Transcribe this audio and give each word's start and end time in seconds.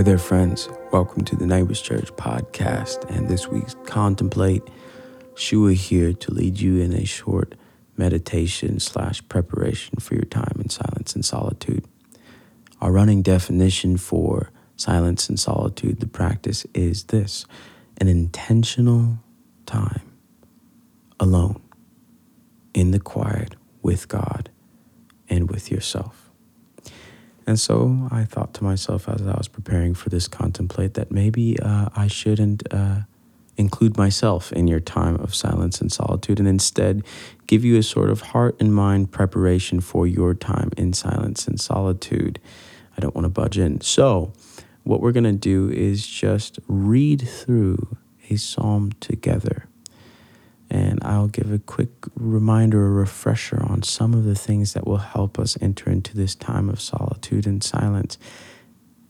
Hey 0.00 0.04
there, 0.04 0.16
friends. 0.16 0.66
Welcome 0.92 1.26
to 1.26 1.36
the 1.36 1.44
Neighbors 1.44 1.82
Church 1.82 2.10
podcast 2.12 3.04
and 3.14 3.28
this 3.28 3.48
week's 3.48 3.76
Contemplate. 3.84 4.62
Shua 5.34 5.74
here 5.74 6.14
to 6.14 6.32
lead 6.32 6.58
you 6.58 6.80
in 6.80 6.94
a 6.94 7.04
short 7.04 7.54
meditation 7.98 8.80
slash 8.80 9.22
preparation 9.28 9.98
for 9.98 10.14
your 10.14 10.24
time 10.24 10.56
in 10.58 10.70
silence 10.70 11.14
and 11.14 11.22
solitude. 11.22 11.84
Our 12.80 12.90
running 12.90 13.20
definition 13.20 13.98
for 13.98 14.50
silence 14.74 15.28
and 15.28 15.38
solitude, 15.38 16.00
the 16.00 16.06
practice, 16.06 16.64
is 16.72 17.04
this 17.04 17.44
an 17.98 18.08
intentional 18.08 19.18
time 19.66 20.10
alone 21.20 21.60
in 22.72 22.92
the 22.92 23.00
quiet 23.00 23.54
with 23.82 24.08
God 24.08 24.48
and 25.28 25.50
with 25.50 25.70
yourself. 25.70 26.29
And 27.46 27.58
so 27.58 28.08
I 28.10 28.24
thought 28.24 28.54
to 28.54 28.64
myself 28.64 29.08
as 29.08 29.26
I 29.26 29.36
was 29.36 29.48
preparing 29.48 29.94
for 29.94 30.08
this 30.08 30.28
contemplate 30.28 30.94
that 30.94 31.10
maybe 31.10 31.58
uh, 31.60 31.88
I 31.96 32.06
shouldn't 32.06 32.62
uh, 32.72 33.00
include 33.56 33.96
myself 33.96 34.52
in 34.52 34.66
your 34.68 34.80
time 34.80 35.16
of 35.16 35.34
silence 35.34 35.80
and 35.80 35.92
solitude 35.92 36.38
and 36.38 36.48
instead 36.48 37.04
give 37.46 37.64
you 37.64 37.76
a 37.76 37.82
sort 37.82 38.10
of 38.10 38.20
heart 38.20 38.56
and 38.60 38.74
mind 38.74 39.10
preparation 39.12 39.80
for 39.80 40.06
your 40.06 40.34
time 40.34 40.70
in 40.76 40.92
silence 40.92 41.46
and 41.46 41.60
solitude. 41.60 42.40
I 42.96 43.00
don't 43.00 43.14
want 43.14 43.24
to 43.24 43.30
budge 43.30 43.58
in. 43.58 43.80
So, 43.80 44.32
what 44.82 45.00
we're 45.00 45.12
going 45.12 45.24
to 45.24 45.32
do 45.32 45.70
is 45.70 46.06
just 46.06 46.58
read 46.66 47.28
through 47.28 47.96
a 48.30 48.36
psalm 48.36 48.92
together 49.00 49.66
and 50.70 51.00
I'll 51.02 51.26
give 51.26 51.52
a 51.52 51.58
quick 51.58 51.90
reminder 52.14 52.80
or 52.80 52.92
refresher 52.92 53.60
on 53.62 53.82
some 53.82 54.14
of 54.14 54.24
the 54.24 54.36
things 54.36 54.72
that 54.74 54.86
will 54.86 54.98
help 54.98 55.38
us 55.38 55.58
enter 55.60 55.90
into 55.90 56.16
this 56.16 56.36
time 56.36 56.68
of 56.68 56.80
solitude 56.80 57.46
and 57.46 57.62
silence. 57.62 58.18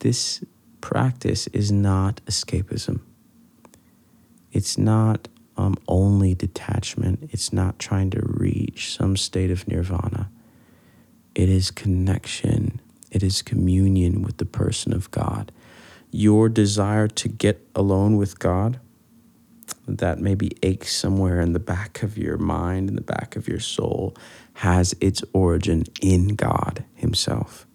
This 0.00 0.44
practice 0.80 1.46
is 1.48 1.70
not 1.70 2.20
escapism. 2.26 3.00
It's 4.50 4.76
not 4.76 5.28
um, 5.56 5.76
only 5.86 6.34
detachment. 6.34 7.28
It's 7.32 7.52
not 7.52 7.78
trying 7.78 8.10
to 8.10 8.20
reach 8.22 8.94
some 8.94 9.16
state 9.16 9.50
of 9.50 9.68
nirvana. 9.68 10.30
It 11.36 11.48
is 11.48 11.70
connection. 11.70 12.80
It 13.12 13.22
is 13.22 13.42
communion 13.42 14.22
with 14.22 14.38
the 14.38 14.44
person 14.44 14.92
of 14.92 15.10
God. 15.12 15.52
Your 16.10 16.48
desire 16.48 17.06
to 17.08 17.28
get 17.28 17.64
alone 17.74 18.16
with 18.16 18.38
God 18.40 18.80
that 19.86 20.18
maybe 20.18 20.56
aches 20.62 20.94
somewhere 20.94 21.40
in 21.40 21.52
the 21.52 21.58
back 21.58 22.02
of 22.02 22.16
your 22.16 22.38
mind, 22.38 22.88
in 22.88 22.96
the 22.96 23.02
back 23.02 23.36
of 23.36 23.48
your 23.48 23.60
soul, 23.60 24.16
has 24.54 24.94
its 25.00 25.22
origin 25.32 25.84
in 26.00 26.28
God 26.28 26.84
Himself. 26.94 27.66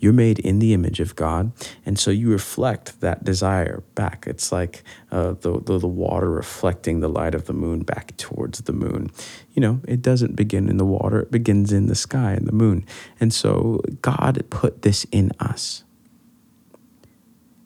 You're 0.00 0.12
made 0.12 0.38
in 0.38 0.60
the 0.60 0.74
image 0.74 1.00
of 1.00 1.16
God, 1.16 1.50
and 1.84 1.98
so 1.98 2.12
you 2.12 2.30
reflect 2.30 3.00
that 3.00 3.24
desire 3.24 3.82
back. 3.96 4.26
It's 4.28 4.52
like 4.52 4.84
uh, 5.10 5.32
the, 5.32 5.60
the, 5.60 5.78
the 5.78 5.88
water 5.88 6.30
reflecting 6.30 7.00
the 7.00 7.08
light 7.08 7.34
of 7.34 7.46
the 7.46 7.52
moon 7.52 7.80
back 7.80 8.16
towards 8.16 8.60
the 8.60 8.72
moon. 8.72 9.10
You 9.54 9.62
know, 9.62 9.80
it 9.88 10.00
doesn't 10.00 10.36
begin 10.36 10.68
in 10.68 10.76
the 10.76 10.84
water; 10.84 11.20
it 11.20 11.32
begins 11.32 11.72
in 11.72 11.86
the 11.86 11.96
sky 11.96 12.32
and 12.32 12.46
the 12.46 12.52
moon. 12.52 12.86
And 13.18 13.34
so 13.34 13.80
God 14.00 14.44
put 14.50 14.82
this 14.82 15.04
in 15.10 15.32
us, 15.40 15.82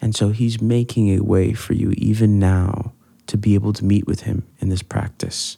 and 0.00 0.14
so 0.14 0.28
He's 0.28 0.62
making 0.62 1.08
a 1.08 1.24
way 1.24 1.52
for 1.52 1.74
you 1.74 1.90
even 1.96 2.38
now 2.38 2.92
to 3.30 3.38
be 3.38 3.54
able 3.54 3.72
to 3.72 3.84
meet 3.84 4.06
with 4.06 4.22
Him 4.22 4.46
in 4.58 4.68
this 4.68 4.82
practice. 4.82 5.56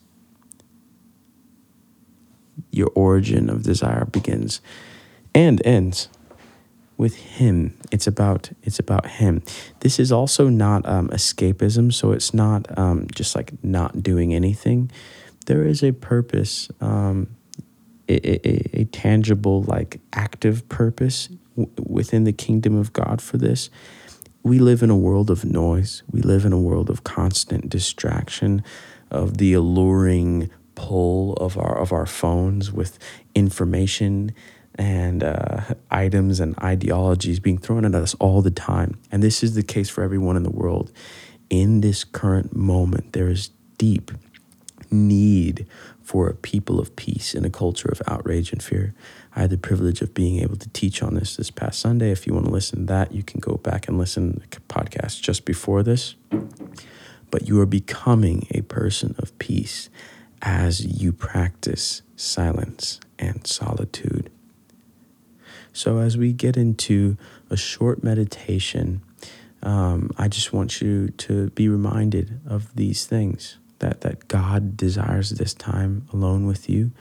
Your 2.71 2.91
origin 2.95 3.49
of 3.49 3.63
desire 3.63 4.05
begins 4.05 4.61
and 5.35 5.65
ends 5.67 6.09
with 6.99 7.17
Him. 7.17 7.77
It's 7.91 8.07
about 8.07 8.51
it's 8.63 8.79
about 8.79 9.07
Him. 9.07 9.43
This 9.81 9.99
is 9.99 10.13
also 10.13 10.49
not 10.49 10.87
um, 10.87 11.09
escapism, 11.09 11.93
so 11.93 12.13
it's 12.13 12.35
not 12.35 12.79
um, 12.79 13.07
just 13.15 13.35
like 13.35 13.53
not 13.65 14.03
doing 14.03 14.35
anything. 14.35 14.91
There 15.47 15.65
is 15.65 15.83
a 15.83 15.93
purpose. 15.93 16.71
Um, 16.81 17.29
a, 18.09 18.49
a, 18.49 18.81
a, 18.81 18.85
tangible, 18.87 19.63
like 19.63 20.01
active 20.13 20.69
purpose 20.69 21.29
w- 21.57 21.71
within 21.79 22.25
the 22.25 22.33
kingdom 22.33 22.77
of 22.77 22.93
God 22.93 23.23
for 23.23 23.39
this 23.39 23.71
we 24.43 24.59
live 24.59 24.83
in 24.83 24.91
a 24.91 24.97
world 24.97 25.31
of 25.31 25.45
noise. 25.45 26.03
We 26.11 26.21
live 26.21 26.45
in 26.45 26.53
a 26.53 26.59
world 26.59 26.91
of 26.91 27.05
constant 27.05 27.69
distraction, 27.69 28.65
of 29.11 29.39
the 29.39 29.53
alluring 29.53 30.51
pull 30.75 31.35
of 31.35 31.59
our 31.59 31.79
of 31.79 31.93
our 31.93 32.07
phones 32.07 32.73
with 32.73 32.99
information 33.35 34.33
and 34.77 35.23
uh, 35.23 35.61
items 35.91 36.41
and 36.41 36.59
ideologies 36.59 37.39
being 37.39 37.59
thrown 37.59 37.85
at 37.85 37.95
us 37.95 38.15
all 38.15 38.41
the 38.41 38.51
time. 38.51 38.99
And 39.11 39.23
this 39.23 39.43
is 39.43 39.55
the 39.55 39.63
case 39.63 39.91
for 39.91 40.03
everyone 40.03 40.37
in 40.37 40.43
the 40.45 40.51
world. 40.51 40.91
In 41.51 41.83
this 41.83 42.05
current 42.05 42.57
moment, 42.57 43.13
there 43.13 43.29
is 43.29 43.51
deep 43.77 44.11
need 44.91 45.67
for 46.13 46.29
a 46.29 46.35
people 46.35 46.79
of 46.79 46.95
peace 46.95 47.35
in 47.35 47.43
a 47.43 47.49
culture 47.49 47.89
of 47.89 48.03
outrage 48.07 48.53
and 48.53 48.63
fear. 48.63 48.93
I 49.35 49.41
had 49.41 49.49
the 49.49 49.57
privilege 49.57 50.03
of 50.03 50.13
being 50.13 50.41
able 50.41 50.57
to 50.57 50.69
teach 50.69 51.03
on 51.03 51.15
this 51.15 51.37
this 51.37 51.51
past 51.51 51.81
Sunday. 51.81 52.11
If 52.11 52.27
you 52.27 52.35
want 52.35 52.45
to 52.45 52.53
listen 52.53 52.81
to 52.81 52.85
that, 52.93 53.13
you 53.13 53.23
can 53.23 53.41
go 53.41 53.55
back 53.57 53.89
and 53.89 53.97
listen 53.97 54.35
to 54.35 54.41
the 54.41 54.61
podcast 54.69 55.23
just 55.23 55.47
before 55.47 55.83
this. 55.83 56.15
But 57.31 57.49
you 57.49 57.59
are 57.63 57.67
becoming 57.67 58.47
a 58.51 58.61
person 58.61 59.15
of 59.21 59.39
peace 59.39 59.89
as 60.43 60.85
you 60.85 61.15
practice 61.15 62.03
silence 62.15 63.01
and 63.19 63.47
solitude. 63.47 64.31
So, 65.73 65.97
as 65.97 66.19
we 66.19 66.35
get 66.35 66.59
into 66.59 67.17
a 67.49 67.57
short 67.57 68.05
meditation, 68.05 69.01
um, 69.63 70.11
I 70.19 70.29
just 70.29 70.53
want 70.53 70.83
you 70.83 71.09
to 71.09 71.49
be 71.53 71.71
reminded 71.71 72.39
of 72.47 72.77
these 72.77 73.07
things 73.07 73.57
that, 73.83 74.01
that 74.01 74.29
God 74.29 74.77
desires 74.77 75.31
this 75.31 75.55
time 75.55 76.09
alone 76.13 76.47
with 76.47 76.69
you. 76.69 76.93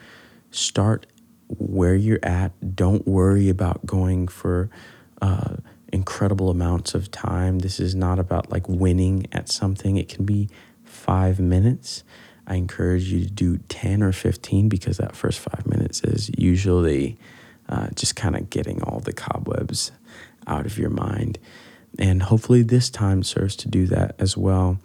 Start 0.52 1.08
where 1.48 1.96
you're 1.96 2.20
at. 2.24 2.76
Don't 2.76 3.08
worry 3.08 3.50
about 3.50 3.86
going 3.86 4.28
for 4.28 4.70
uh, 5.22 5.56
incredible 5.92 6.50
amounts 6.50 6.94
of 6.94 7.12
time. 7.12 7.60
This 7.60 7.80
is 7.80 7.96
not 7.96 8.20
about 8.20 8.52
like 8.52 8.68
winning 8.68 9.28
at 9.32 9.50
something, 9.50 9.98
it 9.98 10.10
can 10.10 10.26
be 10.26 10.50
five 10.84 11.40
minutes. 11.40 12.04
I 12.48 12.56
encourage 12.56 13.12
you 13.12 13.24
to 13.24 13.32
do 13.32 13.58
10 13.58 14.04
or 14.04 14.12
15 14.12 14.68
because 14.68 14.98
that 14.98 15.16
first 15.16 15.40
five 15.40 15.66
minutes 15.68 16.02
is 16.04 16.30
usually 16.38 17.18
uh, 17.70 17.88
just 17.96 18.16
kind 18.16 18.36
of 18.36 18.50
getting 18.50 18.82
all 18.84 19.00
the 19.00 19.14
cobwebs 19.14 19.92
out 20.48 20.66
of 20.66 20.78
your 20.78 20.90
mind. 20.90 21.40
And 22.00 22.24
hopefully, 22.24 22.64
this 22.64 22.90
time 22.90 23.24
serves 23.24 23.56
to 23.58 23.68
do 23.68 23.86
that 23.88 24.16
as 24.18 24.36
well. 24.36 24.80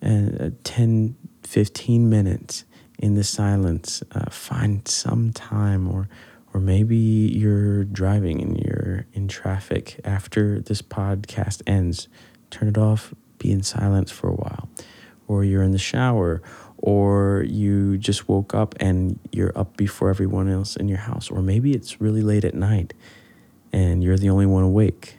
And 0.00 0.40
uh, 0.40 0.50
10, 0.64 1.16
15 1.48 2.10
minutes 2.10 2.66
in 2.98 3.14
the 3.14 3.24
silence, 3.24 4.02
uh, 4.12 4.28
find 4.30 4.86
some 4.86 5.32
time 5.32 5.88
or 5.88 6.08
or 6.52 6.60
maybe 6.60 6.96
you're 6.96 7.84
driving 7.84 8.40
and 8.40 8.58
you're 8.58 9.06
in 9.12 9.28
traffic 9.28 10.00
after 10.02 10.60
this 10.60 10.80
podcast 10.80 11.62
ends 11.66 12.08
turn 12.50 12.68
it 12.68 12.78
off 12.78 13.14
be 13.38 13.52
in 13.52 13.62
silence 13.62 14.10
for 14.10 14.28
a 14.28 14.34
while. 14.34 14.68
Or 15.26 15.44
you're 15.44 15.62
in 15.62 15.72
the 15.72 15.78
shower 15.78 16.42
or 16.78 17.44
you 17.46 17.98
just 17.98 18.28
woke 18.28 18.54
up 18.54 18.74
and 18.80 19.18
you're 19.30 19.56
up 19.56 19.76
before 19.76 20.10
everyone 20.10 20.48
else 20.48 20.74
in 20.74 20.88
your 20.88 20.98
house 20.98 21.30
or 21.30 21.42
maybe 21.42 21.72
it's 21.72 22.00
really 22.00 22.22
late 22.22 22.44
at 22.44 22.54
night 22.54 22.94
and 23.72 24.02
you're 24.02 24.18
the 24.18 24.30
only 24.30 24.46
one 24.46 24.64
awake. 24.64 25.16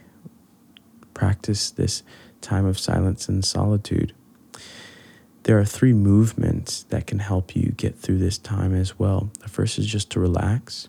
Practice 1.14 1.70
this 1.70 2.02
time 2.40 2.66
of 2.66 2.78
silence 2.78 3.28
and 3.28 3.44
solitude 3.44 4.12
there 5.50 5.58
are 5.58 5.64
three 5.64 5.92
movements 5.92 6.84
that 6.90 7.08
can 7.08 7.18
help 7.18 7.56
you 7.56 7.72
get 7.76 7.98
through 7.98 8.18
this 8.18 8.38
time 8.38 8.72
as 8.72 9.00
well. 9.00 9.32
The 9.40 9.48
first 9.48 9.80
is 9.80 9.86
just 9.88 10.08
to 10.10 10.20
relax. 10.20 10.86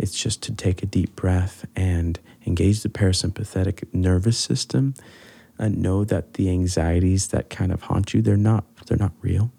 It's 0.00 0.20
just 0.20 0.42
to 0.42 0.52
take 0.52 0.82
a 0.82 0.86
deep 0.86 1.14
breath 1.14 1.64
and 1.76 2.18
engage 2.44 2.82
the 2.82 2.88
parasympathetic 2.88 3.84
nervous 3.94 4.36
system 4.36 4.94
and 5.60 5.80
know 5.80 6.02
that 6.06 6.34
the 6.34 6.50
anxieties 6.50 7.28
that 7.28 7.50
kind 7.50 7.70
of 7.70 7.82
haunt 7.82 8.12
you, 8.12 8.20
they're 8.20 8.36
not 8.36 8.64
they're 8.86 8.98
not 8.98 9.12
real. 9.20 9.52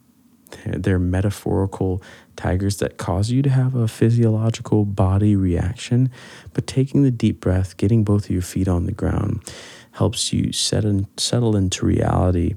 They're, 0.65 0.79
they're 0.79 0.99
metaphorical 0.99 2.03
tigers 2.35 2.75
that 2.79 2.97
cause 2.97 3.31
you 3.31 3.41
to 3.41 3.49
have 3.49 3.73
a 3.73 3.87
physiological 3.87 4.83
body 4.83 5.37
reaction. 5.37 6.11
But 6.51 6.67
taking 6.67 7.03
the 7.03 7.11
deep 7.11 7.39
breath, 7.39 7.77
getting 7.77 8.03
both 8.03 8.25
of 8.25 8.31
your 8.31 8.41
feet 8.41 8.67
on 8.67 8.85
the 8.85 8.91
ground, 8.91 9.49
helps 9.93 10.33
you 10.33 10.51
settle, 10.51 11.07
settle 11.15 11.55
into 11.55 11.85
reality 11.85 12.55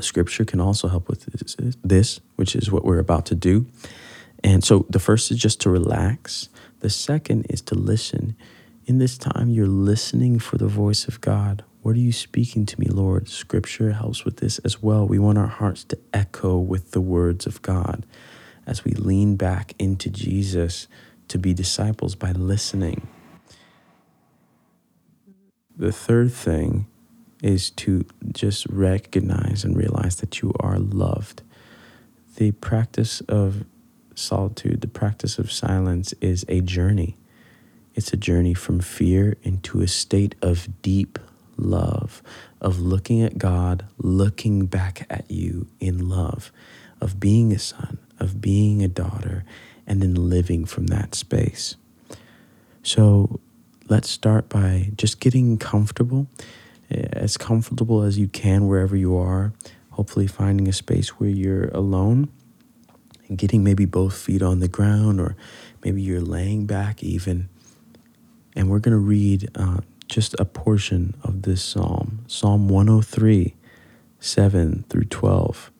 Scripture 0.00 0.44
can 0.44 0.60
also 0.60 0.88
help 0.88 1.08
with 1.08 1.26
this, 1.82 2.20
which 2.36 2.54
is 2.54 2.70
what 2.70 2.84
we're 2.84 2.98
about 2.98 3.26
to 3.26 3.34
do. 3.34 3.66
And 4.44 4.62
so 4.62 4.86
the 4.88 4.98
first 4.98 5.30
is 5.30 5.38
just 5.38 5.60
to 5.62 5.70
relax, 5.70 6.48
the 6.80 6.90
second 6.90 7.46
is 7.50 7.60
to 7.62 7.74
listen. 7.74 8.36
In 8.86 8.98
this 8.98 9.18
time, 9.18 9.50
you're 9.50 9.66
listening 9.66 10.38
for 10.38 10.56
the 10.56 10.68
voice 10.68 11.08
of 11.08 11.20
God. 11.20 11.64
What 11.82 11.96
are 11.96 12.00
you 12.00 12.12
speaking 12.12 12.64
to 12.66 12.80
me, 12.80 12.86
Lord? 12.86 13.28
Scripture 13.28 13.92
helps 13.92 14.24
with 14.24 14.38
this 14.38 14.58
as 14.60 14.82
well. 14.82 15.06
We 15.06 15.18
want 15.18 15.38
our 15.38 15.46
hearts 15.46 15.84
to 15.84 15.98
echo 16.12 16.58
with 16.58 16.92
the 16.92 17.00
words 17.00 17.46
of 17.46 17.62
God 17.62 18.06
as 18.66 18.84
we 18.84 18.92
lean 18.92 19.36
back 19.36 19.74
into 19.78 20.10
Jesus 20.10 20.86
to 21.28 21.38
be 21.38 21.52
disciples 21.54 22.14
by 22.14 22.32
listening. 22.32 23.08
The 25.76 25.92
third 25.92 26.32
thing 26.32 26.86
is 27.42 27.70
to 27.70 28.04
just 28.32 28.66
recognize 28.66 29.64
and 29.64 29.76
realize 29.76 30.16
that 30.16 30.42
you 30.42 30.52
are 30.60 30.78
loved. 30.78 31.42
The 32.36 32.52
practice 32.52 33.20
of 33.22 33.64
solitude, 34.14 34.80
the 34.80 34.88
practice 34.88 35.38
of 35.38 35.52
silence, 35.52 36.12
is 36.20 36.44
a 36.48 36.60
journey. 36.60 37.16
It's 37.94 38.12
a 38.12 38.16
journey 38.16 38.54
from 38.54 38.80
fear 38.80 39.36
into 39.42 39.80
a 39.80 39.88
state 39.88 40.34
of 40.42 40.68
deep 40.82 41.18
love, 41.56 42.22
of 42.60 42.78
looking 42.78 43.22
at 43.22 43.38
God, 43.38 43.84
looking 43.98 44.66
back 44.66 45.06
at 45.10 45.30
you 45.30 45.66
in 45.80 46.08
love, 46.08 46.52
of 47.00 47.18
being 47.18 47.52
a 47.52 47.58
son, 47.58 47.98
of 48.18 48.40
being 48.40 48.82
a 48.82 48.88
daughter, 48.88 49.44
and 49.86 50.00
then 50.02 50.14
living 50.14 50.64
from 50.64 50.86
that 50.88 51.14
space. 51.14 51.76
So 52.82 53.40
let's 53.88 54.08
start 54.08 54.48
by 54.48 54.90
just 54.96 55.20
getting 55.20 55.58
comfortable, 55.58 56.28
as 56.90 57.36
comfortable 57.36 58.02
as 58.02 58.18
you 58.18 58.28
can 58.28 58.66
wherever 58.66 58.96
you 58.96 59.16
are. 59.16 59.52
Hopefully, 59.90 60.26
finding 60.26 60.68
a 60.68 60.72
space 60.72 61.08
where 61.10 61.30
you're 61.30 61.68
alone 61.68 62.30
and 63.28 63.36
getting 63.36 63.64
maybe 63.64 63.84
both 63.84 64.16
feet 64.16 64.42
on 64.42 64.60
the 64.60 64.68
ground, 64.68 65.20
or 65.20 65.36
maybe 65.84 66.00
you're 66.00 66.20
laying 66.20 66.66
back 66.66 67.02
even 67.02 67.48
and 68.58 68.68
we're 68.68 68.80
going 68.80 68.92
to 68.92 68.98
read 68.98 69.48
uh, 69.54 69.78
just 70.08 70.34
a 70.40 70.44
portion 70.44 71.14
of 71.22 71.42
this 71.42 71.62
psalm 71.62 72.24
Psalm 72.26 72.68
103, 72.68 73.54
7 74.18 74.84
through 74.88 75.04
12. 75.04 75.70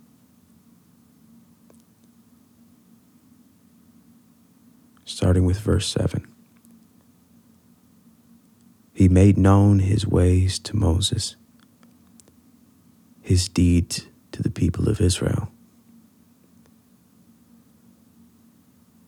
Starting 5.05 5.45
with 5.45 5.59
verse 5.59 5.89
7. 5.89 6.25
He 8.99 9.09
made 9.09 9.39
known 9.39 9.79
his 9.79 10.09
ways 10.09 10.59
to 10.59 10.75
Moses, 10.75 11.37
his 13.21 13.49
deeds 13.49 14.09
to 14.33 14.43
the 14.43 14.51
people 14.51 14.89
of 14.89 15.01
Israel. 15.01 15.53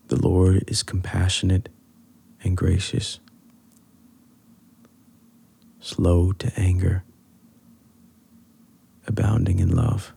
The 0.07 0.15
Lord 0.15 0.63
is 0.65 0.81
compassionate 0.81 1.67
and 2.41 2.55
gracious 2.55 3.19
slow 5.81 6.31
to 6.31 6.53
anger, 6.55 7.03
abounding 9.07 9.59
in 9.59 9.75
love. 9.75 10.13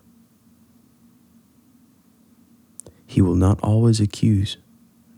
He 3.04 3.20
will 3.20 3.34
not 3.34 3.58
always 3.60 4.00
accuse, 4.00 4.56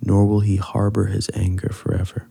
nor 0.02 0.24
will 0.24 0.40
he 0.40 0.56
harbor 0.56 1.08
his 1.08 1.28
anger 1.34 1.68
forever. 1.68 2.30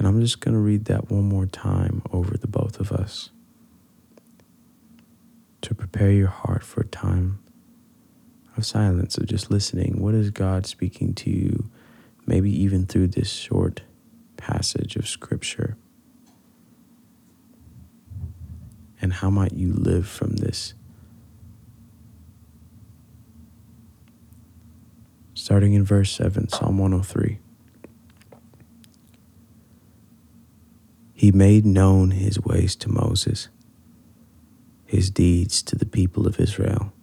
And 0.00 0.08
I'm 0.08 0.18
just 0.18 0.40
going 0.40 0.54
to 0.54 0.58
read 0.58 0.86
that 0.86 1.10
one 1.10 1.24
more 1.24 1.44
time 1.44 2.00
over 2.10 2.38
the 2.38 2.46
both 2.46 2.80
of 2.80 2.90
us 2.90 3.28
to 5.60 5.74
prepare 5.74 6.10
your 6.10 6.28
heart 6.28 6.64
for 6.64 6.80
a 6.80 6.86
time 6.86 7.38
of 8.56 8.64
silence, 8.64 9.18
of 9.18 9.26
just 9.26 9.50
listening. 9.50 10.00
What 10.00 10.14
is 10.14 10.30
God 10.30 10.64
speaking 10.64 11.12
to 11.16 11.28
you, 11.28 11.68
maybe 12.26 12.50
even 12.50 12.86
through 12.86 13.08
this 13.08 13.30
short 13.30 13.82
passage 14.38 14.96
of 14.96 15.06
Scripture? 15.06 15.76
And 19.02 19.12
how 19.12 19.28
might 19.28 19.52
you 19.52 19.74
live 19.74 20.08
from 20.08 20.36
this? 20.36 20.72
Starting 25.34 25.74
in 25.74 25.84
verse 25.84 26.10
7, 26.10 26.48
Psalm 26.48 26.78
103. 26.78 27.38
He 31.20 31.32
made 31.32 31.66
known 31.66 32.12
his 32.12 32.40
ways 32.40 32.74
to 32.76 32.88
Moses, 32.88 33.50
his 34.86 35.10
deeds 35.10 35.60
to 35.64 35.76
the 35.76 35.84
people 35.84 36.26
of 36.26 36.40
Israel. 36.40 36.94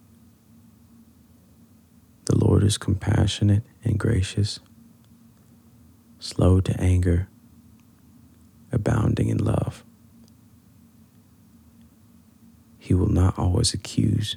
The 2.24 2.36
Lord 2.36 2.64
is 2.64 2.78
compassionate 2.78 3.62
and 3.84 3.96
gracious, 3.96 4.58
slow 6.18 6.60
to 6.62 6.80
anger, 6.80 7.28
abounding 8.72 9.28
in 9.28 9.38
love. 9.38 9.84
He 12.76 12.94
will 12.94 13.12
not 13.12 13.38
always 13.38 13.72
accuse, 13.72 14.34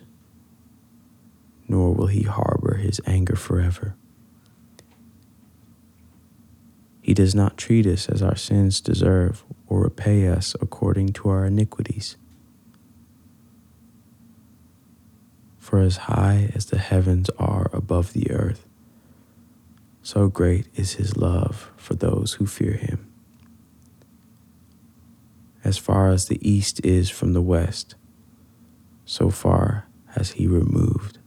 nor 1.67 1.95
will 1.95 2.05
he 2.05 2.21
harbor 2.21 2.75
his 2.75 3.01
anger 3.07 3.35
forever. 3.35 3.95
He 7.01 7.15
does 7.15 7.33
not 7.33 7.57
treat 7.57 7.87
us 7.87 8.07
as 8.07 8.21
our 8.21 8.35
sins 8.35 8.79
deserve 8.79 9.43
or 9.71 9.83
repay 9.83 10.27
us 10.27 10.53
according 10.59 11.13
to 11.13 11.29
our 11.29 11.45
iniquities. 11.45 12.17
For 15.59 15.79
as 15.79 15.95
high 15.95 16.51
as 16.53 16.65
the 16.65 16.77
heavens 16.77 17.29
are 17.39 17.69
above 17.71 18.11
the 18.11 18.29
earth, 18.31 18.67
so 20.03 20.27
great 20.27 20.67
is 20.75 20.95
his 20.95 21.15
love 21.15 21.71
for 21.77 21.93
those 21.93 22.33
who 22.33 22.45
fear 22.45 22.73
him. 22.73 23.09
As 25.63 25.77
far 25.77 26.09
as 26.09 26.25
the 26.25 26.45
east 26.45 26.83
is 26.85 27.09
from 27.09 27.31
the 27.31 27.41
west, 27.41 27.95
so 29.05 29.29
far 29.29 29.87
has 30.15 30.31
he 30.31 30.47
removed 30.47 31.17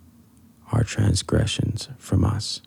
our 0.71 0.85
transgressions 0.85 1.89
from 1.97 2.27
us. 2.27 2.61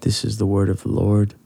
This 0.00 0.26
is 0.26 0.36
the 0.36 0.46
word 0.46 0.68
of 0.68 0.82
the 0.82 0.90
Lord. 0.90 1.36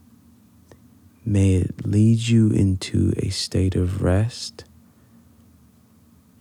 May 1.29 1.55
it 1.57 1.85
lead 1.85 2.21
you 2.21 2.51
into 2.51 3.13
a 3.17 3.31
state 3.31 3.75
of 3.75 4.01
rest, 4.01 4.65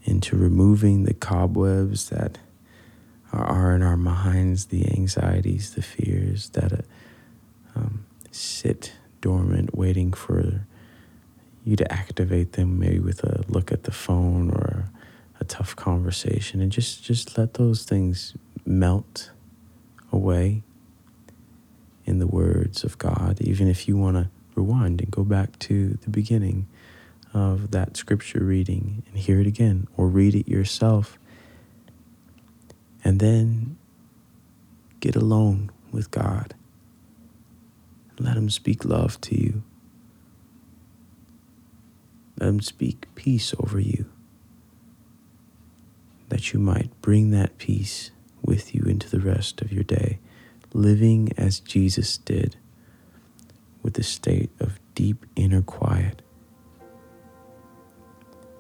into 0.04 0.38
removing 0.38 1.06
the 1.06 1.16
cobwebs 1.16 2.10
that 2.10 2.38
are 3.34 3.76
in 3.76 3.82
our 3.82 3.98
minds, 3.98 4.68
the 4.68 4.88
anxieties, 4.92 5.74
the 5.74 5.82
fears 5.82 6.50
that 6.50 6.86
um, 7.76 8.06
sit 8.30 8.94
dormant, 9.22 9.76
waiting 9.76 10.14
for 10.14 10.68
you 11.64 11.76
to 11.76 11.92
activate 11.92 12.54
them 12.54 12.78
maybe 12.78 13.00
with 13.00 13.24
a 13.24 13.44
look 13.48 13.72
at 13.72 13.86
the 13.86 13.92
phone 13.92 14.52
or 14.52 14.86
a 15.40 15.44
tough 15.44 15.76
conversation. 15.76 16.62
And 16.62 16.72
just 16.72 17.04
just 17.04 17.40
let 17.40 17.56
those 17.56 17.86
things 17.86 18.36
melt 18.68 19.32
away 20.12 20.62
in 22.06 22.20
the 22.20 22.28
words 22.28 22.84
of 22.84 23.00
God. 23.00 23.42
Even 23.42 23.68
if 23.68 23.88
you 23.88 23.98
want 23.98 24.18
to 24.18 24.30
rewind 24.56 25.02
and 25.02 25.12
go 25.12 25.24
back 25.24 25.60
to 25.60 25.98
the 26.02 26.10
beginning 26.10 26.68
of 27.34 27.72
that 27.72 27.98
scripture 27.98 28.44
reading 28.44 29.04
and 29.08 29.18
hear 29.18 29.40
it 29.40 29.48
again 29.48 29.88
or 29.98 30.08
read 30.08 30.34
it 30.36 30.48
yourself. 30.48 31.20
And 33.04 33.20
then 33.20 33.78
get 35.00 35.16
alone 35.16 35.70
with 35.92 36.10
God. 36.10 36.56
Let 38.18 38.38
him 38.38 38.50
speak 38.50 38.86
love 38.86 39.22
to 39.22 39.40
you. 39.40 39.64
Let 42.40 42.50
him 42.50 42.62
speak 42.62 43.08
peace 43.16 43.54
over 43.60 43.80
you, 43.80 44.06
that 46.30 46.54
you 46.54 46.60
might 46.60 46.90
bring 47.02 47.32
that 47.32 47.58
peace 47.58 48.12
with 48.42 48.74
you 48.74 48.84
into 48.84 49.10
the 49.10 49.20
rest 49.20 49.62
of 49.62 49.72
your 49.72 49.84
day, 49.84 50.20
living 50.74 51.32
as 51.38 51.60
Jesus 51.60 52.18
did, 52.18 52.58
with 53.86 54.00
a 54.00 54.04
state 54.04 54.50
of 54.60 54.80
deep 54.96 55.28
inner 55.36 55.62
quiet, 55.62 56.24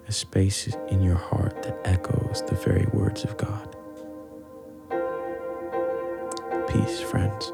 a 0.08 0.12
space 0.12 0.67
in 0.89 1.01
your 1.01 1.15
heart 1.15 1.63
that 1.63 1.75
echoes 1.84 2.44
the 2.48 2.53
very 2.53 2.86
words 2.94 3.24
of 3.24 3.36
God. 3.36 3.75
Peace, 6.67 7.01
friends. 7.01 7.51